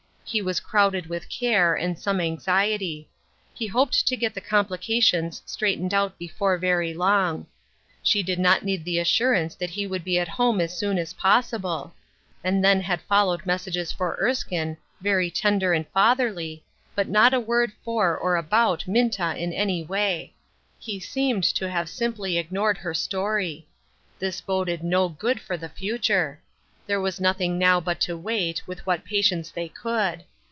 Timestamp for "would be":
9.85-10.17